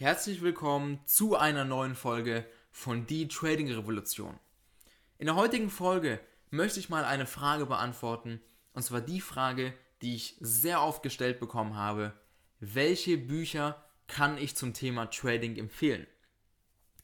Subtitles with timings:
[0.00, 4.38] Herzlich willkommen zu einer neuen Folge von Die Trading Revolution.
[5.18, 8.40] In der heutigen Folge möchte ich mal eine Frage beantworten,
[8.74, 12.12] und zwar die Frage, die ich sehr oft gestellt bekommen habe.
[12.60, 16.06] Welche Bücher kann ich zum Thema Trading empfehlen?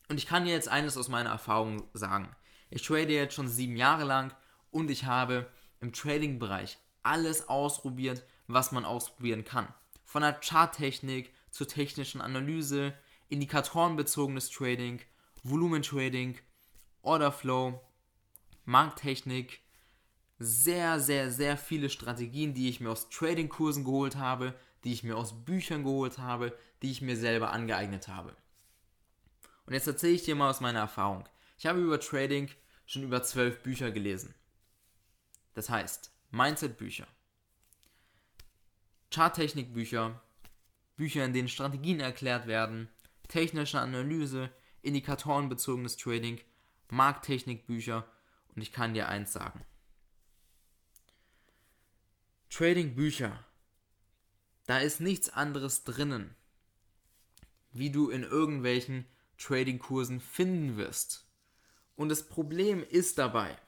[0.08, 2.28] Und ich kann dir jetzt eines aus meiner Erfahrung sagen.
[2.70, 4.32] Ich trade jetzt schon sieben Jahre lang
[4.70, 5.50] und ich habe
[5.80, 9.66] im Trading-Bereich alles ausprobiert, was man ausprobieren kann.
[10.04, 12.94] Von der Charttechnik zur technischen Analyse,
[13.28, 15.00] indikatorenbezogenes Trading,
[15.44, 16.36] Volumentrading,
[17.02, 17.80] Orderflow,
[18.64, 19.60] Markttechnik,
[20.40, 25.16] sehr, sehr, sehr viele Strategien, die ich mir aus Trading-Kursen geholt habe, die ich mir
[25.16, 28.34] aus Büchern geholt habe, die ich mir selber angeeignet habe.
[29.64, 31.24] Und jetzt erzähle ich dir mal aus meiner Erfahrung.
[31.56, 32.50] Ich habe über Trading
[32.84, 34.34] schon über zwölf Bücher gelesen.
[35.54, 37.06] Das heißt, Mindset-Bücher,
[39.12, 40.20] Charttechnik-Bücher,
[40.96, 42.88] Bücher, in denen Strategien erklärt werden,
[43.28, 44.50] technische Analyse,
[44.82, 46.40] indikatorenbezogenes Trading,
[46.90, 48.06] Markttechnik-Bücher
[48.54, 49.64] und ich kann dir eins sagen.
[52.50, 53.44] Trading-Bücher,
[54.66, 56.34] da ist nichts anderes drinnen,
[57.72, 59.06] wie du in irgendwelchen
[59.38, 61.26] Trading-Kursen finden wirst.
[61.96, 63.58] Und das Problem ist dabei,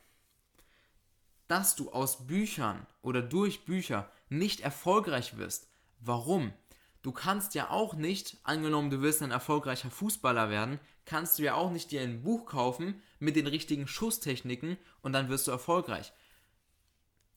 [1.48, 5.68] dass du aus Büchern oder durch Bücher nicht erfolgreich wirst.
[6.00, 6.52] Warum?
[7.06, 11.54] Du kannst ja auch nicht, angenommen du willst ein erfolgreicher Fußballer werden, kannst du ja
[11.54, 16.12] auch nicht dir ein Buch kaufen mit den richtigen Schusstechniken und dann wirst du erfolgreich.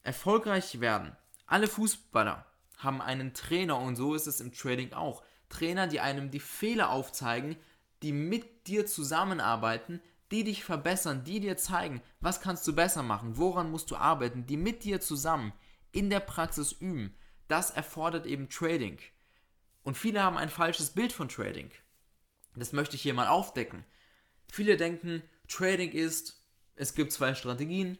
[0.02, 1.16] Erfolgreich werden.
[1.46, 2.48] Alle Fußballer
[2.78, 5.24] haben einen Trainer und so ist es im Trading auch.
[5.50, 7.56] Trainer, die einem die Fehler aufzeigen,
[8.02, 13.38] die mit dir zusammenarbeiten, die dich verbessern, die dir zeigen, was kannst du besser machen,
[13.38, 15.54] woran musst du arbeiten, die mit dir zusammen
[15.92, 17.16] in der Praxis üben.
[17.48, 18.98] Das erfordert eben Trading.
[19.90, 21.72] Und viele haben ein falsches Bild von Trading.
[22.56, 23.84] Das möchte ich hier mal aufdecken.
[24.48, 26.46] Viele denken, Trading ist,
[26.76, 27.98] es gibt zwei Strategien,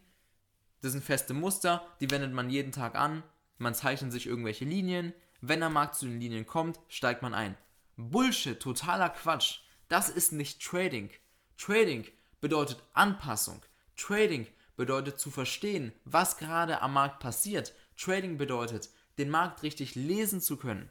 [0.82, 3.24] das sind feste Muster, die wendet man jeden Tag an,
[3.58, 7.56] man zeichnet sich irgendwelche Linien, wenn der Markt zu den Linien kommt, steigt man ein.
[7.96, 9.58] Bullshit, totaler Quatsch.
[9.88, 11.10] Das ist nicht Trading.
[11.58, 12.06] Trading
[12.40, 13.62] bedeutet Anpassung.
[13.96, 14.46] Trading
[14.76, 17.74] bedeutet zu verstehen, was gerade am Markt passiert.
[17.96, 20.88] Trading bedeutet, den Markt richtig lesen zu können.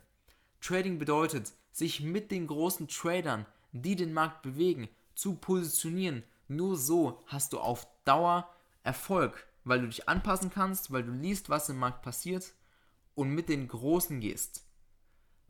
[0.61, 6.23] Trading bedeutet, sich mit den großen Tradern, die den Markt bewegen, zu positionieren.
[6.47, 8.49] Nur so hast du auf Dauer
[8.83, 12.53] Erfolg, weil du dich anpassen kannst, weil du liest, was im Markt passiert
[13.15, 14.65] und mit den Großen gehst.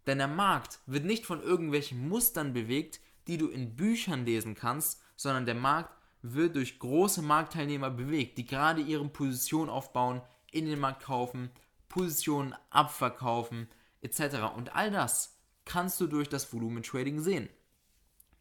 [0.08, 5.02] Denn der Markt wird nicht von irgendwelchen Mustern bewegt, die du in Büchern lesen kannst,
[5.16, 10.22] sondern der Markt wird durch große Marktteilnehmer bewegt, die gerade ihre Position aufbauen,
[10.52, 11.52] in den Markt kaufen,
[11.88, 13.68] Positionen abverkaufen,
[14.02, 14.56] etc.
[14.56, 17.50] Und all das kannst du durch das Volumentrading sehen.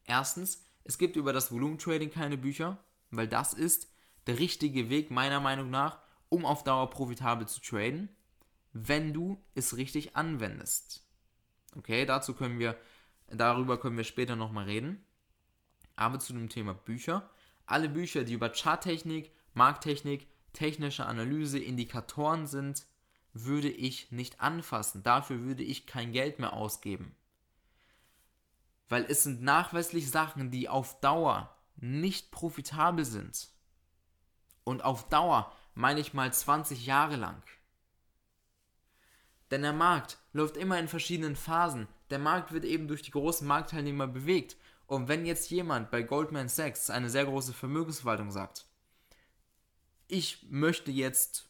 [0.04, 3.92] Erstens, es gibt über das Volumentrading keine Bücher, weil das ist
[4.26, 8.08] der richtige Weg meiner Meinung nach, um auf Dauer profitabel zu traden,
[8.72, 11.06] wenn du es richtig anwendest.
[11.76, 12.76] Okay, dazu können wir,
[13.28, 15.04] darüber können wir später nochmal reden.
[15.96, 17.28] Aber zu dem Thema Bücher.
[17.66, 22.86] Alle Bücher, die über Charttechnik, Markttechnik, technische Analyse, Indikatoren sind,
[23.44, 25.02] würde ich nicht anfassen.
[25.02, 27.14] Dafür würde ich kein Geld mehr ausgeben.
[28.88, 33.48] Weil es sind nachweislich Sachen, die auf Dauer nicht profitabel sind.
[34.64, 37.42] Und auf Dauer meine ich mal 20 Jahre lang.
[39.50, 41.88] Denn der Markt läuft immer in verschiedenen Phasen.
[42.10, 44.56] Der Markt wird eben durch die großen Marktteilnehmer bewegt.
[44.86, 48.66] Und wenn jetzt jemand bei Goldman Sachs, eine sehr große Vermögensverwaltung, sagt,
[50.06, 51.47] ich möchte jetzt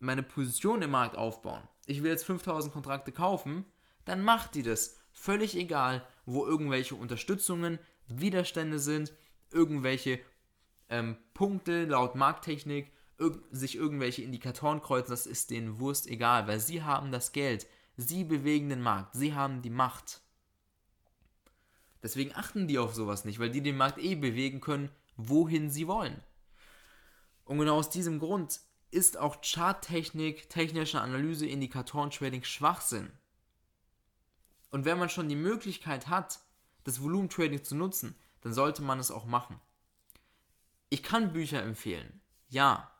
[0.00, 3.64] meine Position im Markt aufbauen, ich will jetzt 5000 Kontrakte kaufen,
[4.04, 4.96] dann macht die das.
[5.12, 9.12] Völlig egal, wo irgendwelche Unterstützungen, Widerstände sind,
[9.50, 10.20] irgendwelche
[10.88, 16.60] ähm, Punkte laut Markttechnik, irg sich irgendwelche Indikatoren kreuzen, das ist denen Wurst egal, weil
[16.60, 20.22] sie haben das Geld, sie bewegen den Markt, sie haben die Macht.
[22.02, 25.86] Deswegen achten die auf sowas nicht, weil die den Markt eh bewegen können, wohin sie
[25.86, 26.22] wollen.
[27.44, 33.10] Und genau aus diesem Grund ist auch Charttechnik, technische Analyse, Indikatoren, Trading Schwachsinn.
[34.70, 36.40] Und wenn man schon die Möglichkeit hat,
[36.84, 39.60] das Volumentrading zu nutzen, dann sollte man es auch machen.
[40.88, 42.20] Ich kann Bücher empfehlen.
[42.48, 42.90] Ja.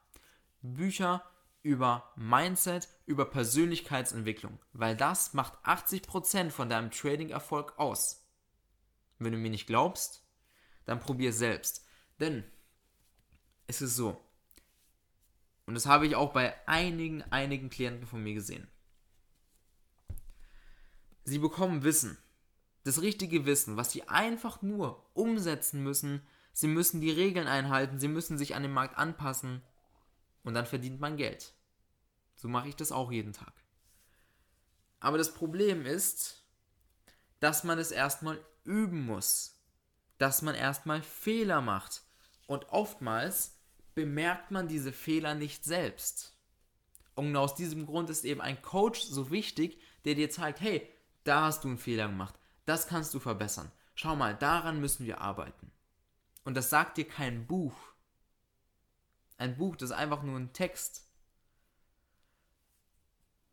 [0.62, 1.24] Bücher
[1.62, 8.26] über Mindset, über Persönlichkeitsentwicklung, weil das macht 80% von deinem Trading-Erfolg aus.
[9.18, 10.24] Wenn du mir nicht glaubst,
[10.84, 11.84] dann probier selbst.
[12.18, 12.44] Denn
[13.66, 14.22] es ist so,
[15.70, 18.66] und das habe ich auch bei einigen, einigen Klienten von mir gesehen.
[21.22, 22.18] Sie bekommen Wissen.
[22.82, 26.26] das richtige Wissen, was sie einfach nur umsetzen müssen.
[26.52, 29.62] Sie müssen die Regeln einhalten, sie müssen sich an den Markt anpassen
[30.42, 31.54] und dann verdient man Geld.
[32.34, 33.52] So mache ich das auch jeden Tag.
[34.98, 36.42] Aber das Problem ist,
[37.38, 39.54] dass man es erstmal üben muss,
[40.18, 42.02] dass man erstmal Fehler macht
[42.48, 43.59] und oftmals
[43.94, 46.36] bemerkt man diese Fehler nicht selbst.
[47.14, 50.88] Und aus diesem Grund ist eben ein Coach so wichtig, der dir zeigt, hey,
[51.24, 52.34] da hast du einen Fehler gemacht,
[52.64, 53.70] das kannst du verbessern.
[53.94, 55.70] Schau mal, daran müssen wir arbeiten.
[56.44, 57.74] Und das sagt dir kein Buch.
[59.36, 61.06] Ein Buch, das ist einfach nur ein Text.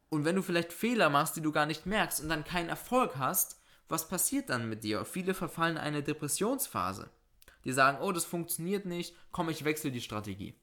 [0.09, 3.17] Und wenn du vielleicht Fehler machst, die du gar nicht merkst und dann keinen Erfolg
[3.17, 3.59] hast,
[3.89, 5.05] was passiert dann mit dir?
[5.05, 7.09] Viele verfallen in eine Depressionsphase.
[7.67, 10.55] Die sagen, oh, das funktioniert nicht, komm, ich wechsle die Strategie.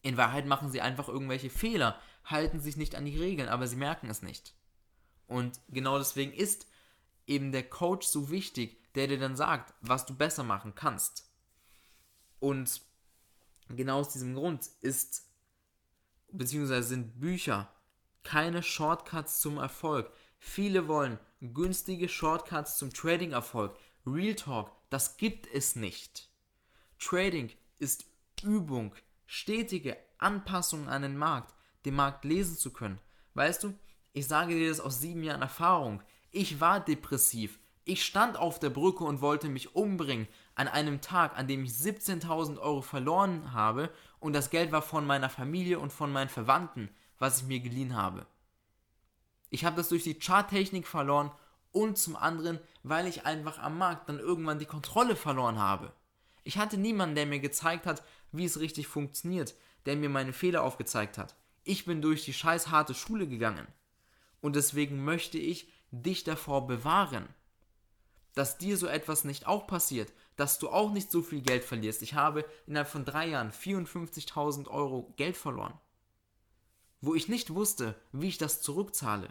[0.00, 3.76] In Wahrheit machen sie einfach irgendwelche Fehler, halten sich nicht an die Regeln, aber sie
[3.76, 4.54] merken es nicht.
[5.26, 6.66] Und genau deswegen ist
[7.26, 11.30] eben der Coach so wichtig, der dir dann sagt, was du besser machen kannst.
[12.40, 12.80] Und
[13.68, 15.28] genau aus diesem Grund ist,
[16.30, 17.70] beziehungsweise sind Bücher
[18.22, 20.10] keine Shortcuts zum Erfolg.
[20.38, 23.76] Viele wollen günstige Shortcuts zum Trading-Erfolg.
[24.06, 26.28] Real Talk, das gibt es nicht.
[26.98, 28.04] Trading ist
[28.42, 28.94] Übung,
[29.26, 31.54] stetige Anpassung an den Markt,
[31.84, 32.98] den Markt lesen zu können.
[33.34, 33.74] Weißt du,
[34.12, 36.02] ich sage dir das aus sieben Jahren Erfahrung.
[36.32, 37.60] Ich war depressiv.
[37.84, 41.72] Ich stand auf der Brücke und wollte mich umbringen an einem Tag, an dem ich
[41.72, 43.90] 17.000 Euro verloren habe
[44.20, 47.96] und das Geld war von meiner Familie und von meinen Verwandten, was ich mir geliehen
[47.96, 48.26] habe.
[49.50, 51.30] Ich habe das durch die Charttechnik verloren
[51.72, 55.92] und zum anderen, weil ich einfach am Markt dann irgendwann die Kontrolle verloren habe.
[56.44, 59.54] Ich hatte niemanden, der mir gezeigt hat, wie es richtig funktioniert,
[59.86, 61.34] der mir meine Fehler aufgezeigt hat.
[61.64, 63.66] Ich bin durch die scheiß harte Schule gegangen.
[64.40, 67.28] Und deswegen möchte ich dich davor bewahren,
[68.34, 72.02] dass dir so etwas nicht auch passiert, dass du auch nicht so viel Geld verlierst.
[72.02, 75.78] Ich habe innerhalb von drei Jahren 54.000 Euro Geld verloren,
[77.00, 79.28] wo ich nicht wusste, wie ich das zurückzahle.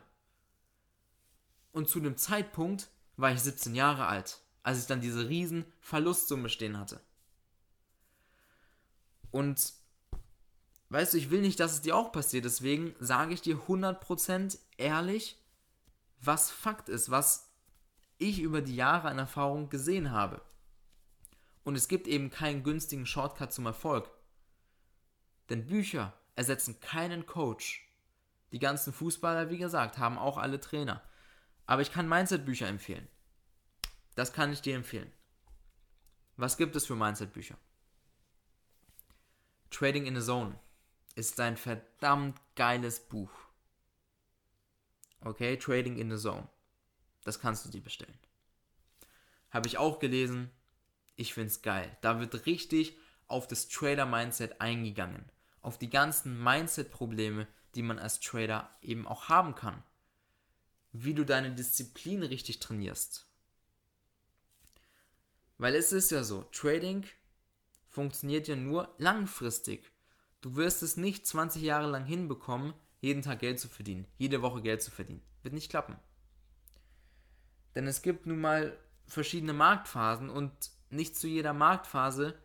[1.72, 6.50] Und zu dem Zeitpunkt war ich 17 Jahre alt, als ich dann diese riesen Verlustsumme
[6.50, 7.00] stehen hatte.
[9.32, 9.74] Und
[10.90, 14.58] weißt du, ich will nicht, dass es dir auch passiert, deswegen sage ich dir 100%
[14.78, 15.40] ehrlich,
[16.20, 17.50] was Fakt ist, was
[18.18, 20.42] ich über die Jahre an Erfahrung gesehen habe.
[21.64, 24.10] Und es gibt eben keinen günstigen Shortcut zum Erfolg.
[25.50, 27.88] Denn Bücher ersetzen keinen Coach.
[28.52, 31.02] Die ganzen Fußballer, wie gesagt, haben auch alle Trainer.
[31.66, 33.08] Aber ich kann Mindset-Bücher empfehlen.
[34.16, 35.12] Das kann ich dir empfehlen.
[36.38, 37.58] Was gibt es für Mindset-Bücher?
[39.70, 40.60] Trading in the Zone
[41.16, 43.32] ist ein verdammt geiles Buch.
[45.22, 46.48] Okay, Trading in the Zone.
[47.24, 48.18] Das kannst du dir bestellen.
[49.52, 50.50] Habe ich auch gelesen.
[51.16, 51.96] Ich finde es geil.
[52.02, 52.98] Da wird richtig
[53.28, 55.26] auf das Trader-Mindset eingegangen.
[55.62, 59.84] Auf die ganzen Mindset-Probleme, die man als Trader eben auch haben kann.
[60.92, 63.26] Wie du deine Disziplin richtig trainierst.
[65.58, 67.06] Weil es ist ja so, Trading
[67.88, 69.92] funktioniert ja nur langfristig.
[70.42, 74.62] Du wirst es nicht 20 Jahre lang hinbekommen, jeden Tag Geld zu verdienen, jede Woche
[74.62, 75.22] Geld zu verdienen.
[75.44, 75.98] Wird nicht klappen.
[77.76, 80.52] Denn es gibt nun mal verschiedene Marktphasen und
[80.90, 82.38] nicht zu jeder Marktphase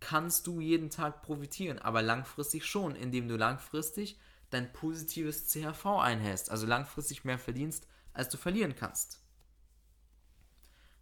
[0.00, 4.18] kannst du jeden Tag profitieren, aber langfristig schon, indem du langfristig
[4.52, 9.22] dein positives CHV einhältst, also langfristig mehr verdienst, als du verlieren kannst.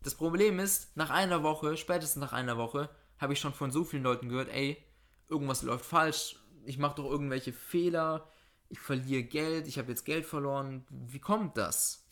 [0.03, 2.89] Das Problem ist, nach einer Woche, spätestens nach einer Woche,
[3.19, 4.83] habe ich schon von so vielen Leuten gehört, ey,
[5.29, 8.29] irgendwas läuft falsch, ich mache doch irgendwelche Fehler,
[8.69, 12.09] ich verliere Geld, ich habe jetzt Geld verloren, wie kommt das?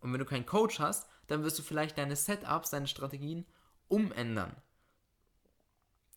[0.00, 3.46] Und wenn du keinen Coach hast, dann wirst du vielleicht deine Setups, deine Strategien
[3.88, 4.54] umändern.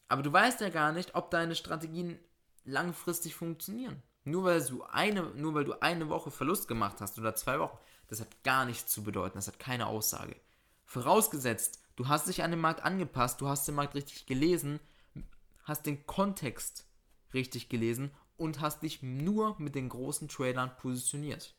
[0.08, 2.20] Aber du weißt ja gar nicht, ob deine Strategien
[2.64, 4.02] langfristig funktionieren.
[4.26, 7.78] Nur weil du eine, nur weil du eine Woche Verlust gemacht hast oder zwei Wochen,
[8.08, 10.36] das hat gar nichts zu bedeuten, das hat keine Aussage.
[10.84, 14.80] Vorausgesetzt, du hast dich an den Markt angepasst, du hast den Markt richtig gelesen,
[15.64, 16.88] hast den Kontext
[17.34, 21.56] richtig gelesen und hast dich nur mit den großen Tradern positioniert.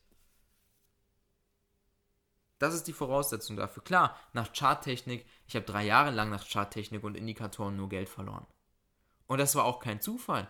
[2.58, 3.84] Das ist die Voraussetzung dafür.
[3.84, 8.46] Klar, nach Charttechnik, ich habe drei Jahre lang nach Charttechnik und Indikatoren nur Geld verloren.
[9.26, 10.48] Und das war auch kein Zufall.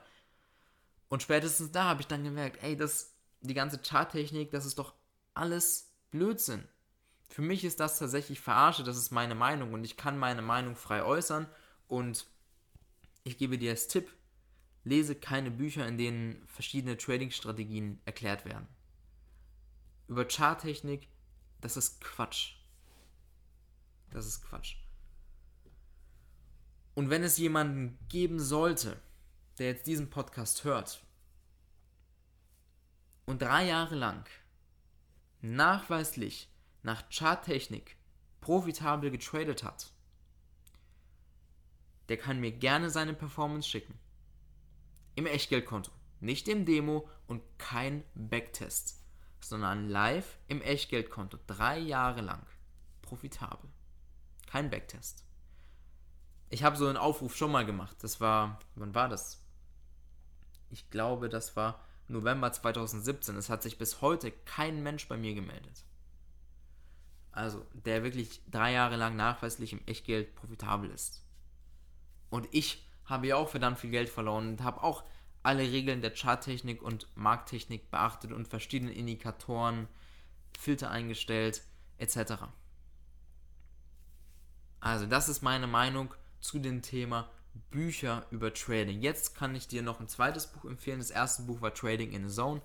[1.09, 4.95] Und spätestens da habe ich dann gemerkt, ey, das, die ganze Charttechnik, das ist doch
[5.35, 6.67] alles Blödsinn.
[7.29, 10.77] Für mich ist das tatsächlich Verarsche, das ist meine Meinung und ich kann meine Meinung
[10.77, 11.47] frei äußern
[11.89, 12.27] und
[13.25, 14.09] ich gebe dir als Tipp,
[14.85, 18.69] lese keine Bücher, in denen verschiedene Trading-Strategien erklärt werden.
[20.07, 21.09] Über Charttechnik,
[21.61, 22.55] das ist Quatsch.
[24.11, 24.77] Das ist Quatsch.
[26.95, 29.01] Und wenn es jemanden geben sollte,
[29.59, 31.03] der jetzt diesen Podcast hört
[33.25, 34.29] und drei Jahre lang
[35.41, 36.49] nachweislich
[36.83, 37.97] nach Charttechnik
[38.41, 39.93] profitabel getradet hat,
[42.09, 43.99] der kann mir gerne seine Performance schicken.
[45.15, 45.91] Im Echtgeldkonto.
[46.21, 49.03] Nicht im Demo und kein Backtest,
[49.41, 51.39] sondern live im Echtgeldkonto.
[51.47, 52.47] Drei Jahre lang.
[53.03, 53.69] Profitabel.
[54.47, 55.25] Kein Backtest.
[56.49, 57.97] Ich habe so einen Aufruf schon mal gemacht.
[58.03, 59.46] Das war, wann war das?
[60.71, 63.37] Ich glaube, das war November 2017.
[63.37, 65.85] Es hat sich bis heute kein Mensch bei mir gemeldet.
[67.33, 71.23] Also, der wirklich drei Jahre lang nachweislich im Echtgeld profitabel ist.
[72.31, 75.05] Und ich habe ja auch verdammt viel Geld verloren und habe auch
[75.43, 79.87] alle Regeln der Charttechnik und Markttechnik beachtet und verschiedene Indikatoren,
[80.59, 81.63] Filter eingestellt,
[81.99, 82.45] etc.
[84.81, 87.31] Also, das ist meine Meinung zu dem Thema
[87.71, 89.01] Bücher über Trading.
[89.01, 90.99] Jetzt kann ich dir noch ein zweites Buch empfehlen.
[90.99, 92.63] Das erste Buch war Trading in a Zone.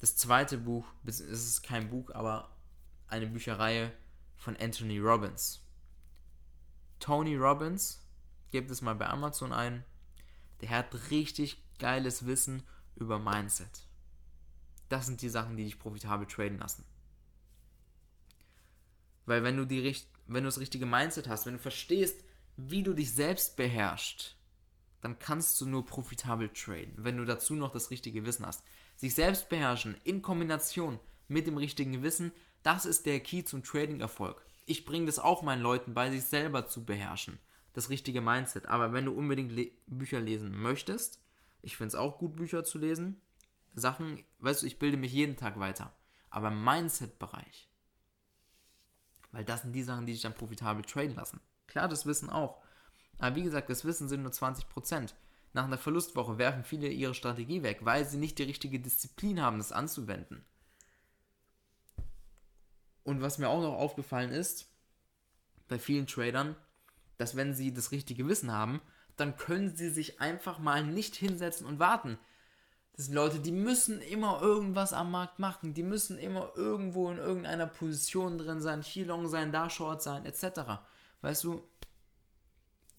[0.00, 2.56] Das zweite Buch, es ist kein Buch, aber
[3.08, 3.92] eine Bücherreihe
[4.36, 5.60] von Anthony Robbins.
[7.00, 8.00] Tony Robbins,
[8.50, 9.84] gebt es mal bei Amazon ein.
[10.60, 12.62] Der hat richtig geiles Wissen
[12.96, 13.86] über Mindset.
[14.88, 16.84] Das sind die Sachen, die dich profitabel traden lassen.
[19.26, 19.94] Weil wenn du die
[20.26, 22.22] wenn du das richtige Mindset hast, wenn du verstehst,
[22.58, 24.36] wie du dich selbst beherrschst,
[25.00, 28.64] dann kannst du nur profitabel traden, wenn du dazu noch das richtige Wissen hast.
[28.96, 30.98] Sich selbst beherrschen in Kombination
[31.28, 32.32] mit dem richtigen Wissen,
[32.64, 34.44] das ist der Key zum Trading-Erfolg.
[34.66, 37.38] Ich bringe das auch meinen Leuten bei, sich selber zu beherrschen.
[37.74, 38.66] Das richtige Mindset.
[38.66, 41.22] Aber wenn du unbedingt le Bücher lesen möchtest,
[41.62, 43.20] ich finde es auch gut, Bücher zu lesen.
[43.74, 45.94] Sachen, weißt du, ich bilde mich jeden Tag weiter.
[46.28, 47.70] Aber im Mindset-Bereich.
[49.30, 51.40] Weil das sind die Sachen, die dich dann profitabel traden lassen.
[51.68, 52.60] Klar, das Wissen auch.
[53.18, 55.12] Aber wie gesagt, das Wissen sind nur 20%.
[55.52, 59.58] Nach einer Verlustwoche werfen viele ihre Strategie weg, weil sie nicht die richtige Disziplin haben,
[59.58, 60.44] das anzuwenden.
[63.04, 64.68] Und was mir auch noch aufgefallen ist,
[65.68, 66.56] bei vielen Tradern,
[67.16, 68.80] dass wenn sie das richtige Wissen haben,
[69.16, 72.18] dann können sie sich einfach mal nicht hinsetzen und warten.
[72.94, 77.18] Das sind Leute, die müssen immer irgendwas am Markt machen, die müssen immer irgendwo in
[77.18, 80.82] irgendeiner Position drin sein, hier long sein, da short sein, etc.
[81.20, 81.62] Weißt du,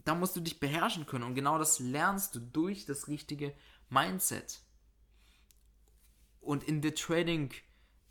[0.05, 3.53] da musst du dich beherrschen können und genau das lernst du durch das richtige
[3.89, 4.61] Mindset.
[6.41, 7.51] Und in The Trading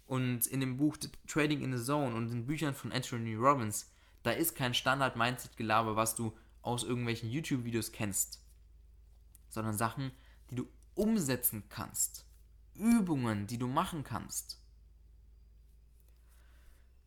[0.06, 0.96] und in dem Buch
[1.26, 3.90] Trading in the Zone und in Büchern von Anthony Robbins,
[4.22, 8.42] da ist kein Standard-Mindset-Gelaber, was du aus irgendwelchen YouTube-Videos kennst,
[9.48, 10.12] sondern Sachen,
[10.50, 12.26] die du umsetzen kannst.
[12.74, 14.62] Übungen, die du machen kannst.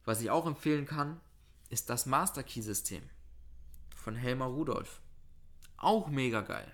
[0.03, 1.21] Was ich auch empfehlen kann,
[1.71, 3.01] ist das Master Key System
[3.95, 5.01] von Helmer Rudolph.
[5.77, 6.71] Auch mega geil.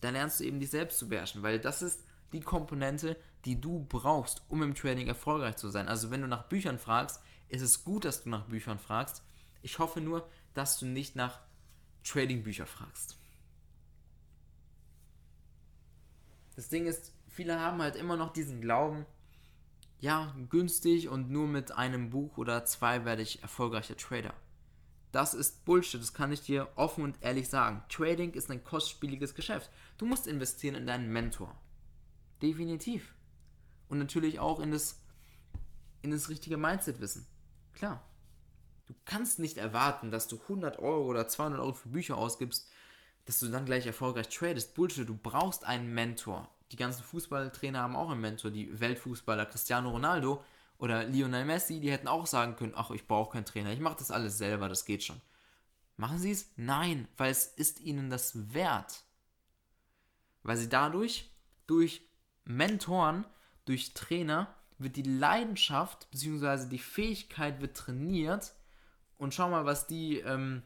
[0.00, 3.16] Da lernst du eben dich selbst zu beherrschen, weil das ist die Komponente,
[3.46, 5.88] die du brauchst, um im Trading erfolgreich zu sein.
[5.88, 9.22] Also wenn du nach Büchern fragst, ist es gut, dass du nach Büchern fragst.
[9.62, 11.40] Ich hoffe nur, dass du nicht nach
[12.04, 13.16] Trading-Büchern fragst.
[16.56, 19.06] Das Ding ist, viele haben halt immer noch diesen Glauben,
[20.00, 24.32] ja, günstig und nur mit einem Buch oder zwei werde ich erfolgreicher Trader.
[25.12, 27.82] Das ist Bullshit, das kann ich dir offen und ehrlich sagen.
[27.88, 29.70] Trading ist ein kostspieliges Geschäft.
[29.98, 31.54] Du musst investieren in deinen Mentor.
[32.40, 33.14] Definitiv.
[33.88, 35.00] Und natürlich auch in das,
[36.00, 37.26] in das richtige Mindset wissen.
[37.74, 38.02] Klar.
[38.86, 42.70] Du kannst nicht erwarten, dass du 100 Euro oder 200 Euro für Bücher ausgibst,
[43.26, 44.74] dass du dann gleich erfolgreich tradest.
[44.74, 48.50] Bullshit, du brauchst einen Mentor die ganzen Fußballtrainer haben auch einen Mentor.
[48.50, 50.44] Die Weltfußballer Cristiano Ronaldo
[50.78, 53.98] oder Lionel Messi, die hätten auch sagen können, ach, ich brauche keinen Trainer, ich mache
[53.98, 55.20] das alles selber, das geht schon.
[55.96, 56.50] Machen sie es?
[56.56, 59.02] Nein, weil es ist ihnen das wert.
[60.42, 61.30] Weil sie dadurch,
[61.66, 62.02] durch
[62.44, 63.26] Mentoren,
[63.66, 66.66] durch Trainer, wird die Leidenschaft bzw.
[66.68, 68.54] die Fähigkeit wird trainiert.
[69.18, 70.62] Und schau mal, was die ähm,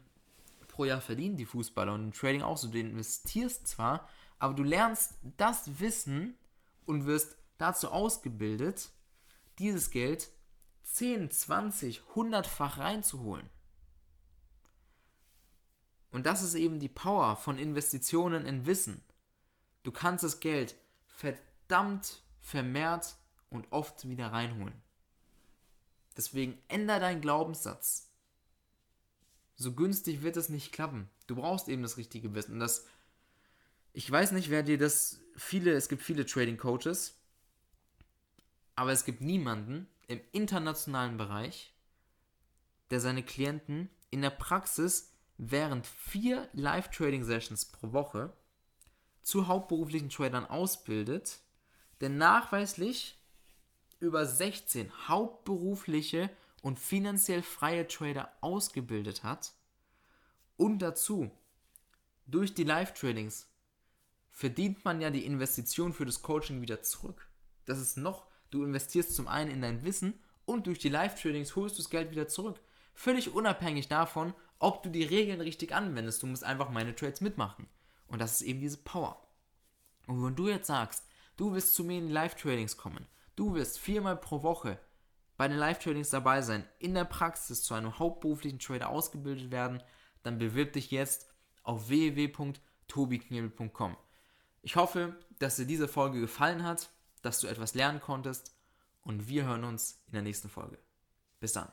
[0.69, 1.93] pro Jahr verdienen, die Fußballer.
[1.93, 2.69] Und im Trading auch so.
[2.69, 4.07] Du investierst zwar,
[4.39, 6.37] aber du lernst das Wissen
[6.85, 8.89] und wirst dazu ausgebildet,
[9.59, 10.29] dieses Geld
[10.83, 13.49] 10, 20, 100-fach reinzuholen.
[16.11, 19.03] Und das ist eben die Power von Investitionen in Wissen.
[19.83, 20.75] Du kannst das Geld
[21.05, 23.15] verdammt vermehrt
[23.49, 24.81] und oft wieder reinholen.
[26.15, 28.09] Deswegen änder deinen Glaubenssatz.
[29.55, 31.09] So günstig wird es nicht klappen.
[31.27, 32.53] Du brauchst eben das richtige Wissen.
[32.53, 32.85] Und das
[33.95, 35.21] ich weiß nicht, wer dir das.
[35.37, 37.17] Viele, es gibt viele Trading Coaches,
[38.75, 41.73] aber es gibt niemanden im internationalen Bereich,
[42.89, 48.33] der seine Klienten in der Praxis während vier Live-Trading-Sessions pro Woche
[49.23, 51.39] zu hauptberuflichen Tradern ausbildet,
[51.99, 53.17] der nachweislich
[53.99, 56.29] über 16 hauptberufliche
[56.61, 59.53] und finanziell freie Trader ausgebildet hat
[60.57, 61.31] und dazu
[62.25, 63.47] durch die Live-Tradings
[64.35, 67.29] verdient man ja die Investition für das Coaching wieder zurück.
[67.63, 71.77] Das ist noch, du investierst zum einen in dein Wissen und durch die Live-Tradings holst
[71.77, 72.59] du das Geld wieder zurück.
[72.93, 76.21] Völlig unabhängig davon, ob du die Regeln richtig anwendest.
[76.21, 77.69] Du musst einfach meine Trades mitmachen.
[78.07, 79.25] Und das ist eben diese Power.
[80.05, 81.05] Und wenn du jetzt sagst,
[81.37, 84.77] du wirst zu mir in Live-Tradings kommen, du wirst viermal pro Woche
[85.37, 89.81] bei den Live-Tradings dabei sein, in der Praxis zu einem hauptberuflichen Trader ausgebildet werden,
[90.23, 93.95] dann bewirb dich jetzt auf www.tobiknebel.com.
[94.65, 96.89] Ich hoffe, dass dir diese Folge gefallen hat,
[97.21, 98.55] dass du etwas lernen konntest
[99.03, 100.79] und wir hören uns in der nächsten Folge.
[101.39, 101.71] Bis dann.